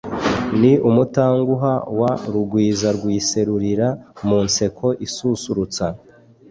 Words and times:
Ni 0.61 0.71
umutanguha 0.89 1.73
wa 1.99 2.11
RugwizaRwisesurira 2.33 3.87
mu 4.27 4.39
nseko 4.47 4.87
isusurutsa 5.05 5.85